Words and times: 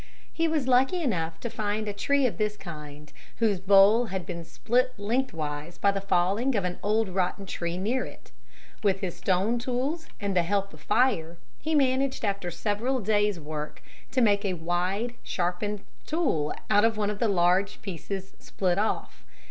He 0.33 0.47
was 0.47 0.67
lucky 0.67 0.99
enough 1.03 1.39
to 1.41 1.47
find 1.51 1.87
a 1.87 1.93
tree 1.93 2.25
of 2.25 2.39
this 2.39 2.57
kind 2.57 3.13
whose 3.35 3.59
bole 3.59 4.05
had 4.07 4.25
been 4.25 4.43
split 4.43 4.95
lengthwise 4.97 5.77
by 5.77 5.91
the 5.91 6.01
falling 6.01 6.55
of 6.55 6.63
an 6.65 6.79
old 6.81 7.07
rotten 7.07 7.45
tree 7.45 7.77
near 7.77 8.03
it. 8.03 8.31
With 8.81 9.01
his 9.01 9.17
stone 9.17 9.59
tools 9.59 10.07
and 10.19 10.35
the 10.35 10.41
help 10.41 10.73
of 10.73 10.81
fire 10.81 11.37
he 11.59 11.75
managed 11.75 12.25
after 12.25 12.49
several 12.49 12.99
days' 12.99 13.39
work 13.39 13.83
to 14.09 14.21
make 14.21 14.43
a 14.43 14.55
wide 14.55 15.13
sharpened 15.21 15.81
tool 16.07 16.51
out 16.67 16.83
of 16.83 16.97
one 16.97 17.11
of 17.11 17.19
the 17.19 17.27
large 17.29 17.79
pieces 17.83 18.33
split 18.39 18.79
off. 18.79 19.23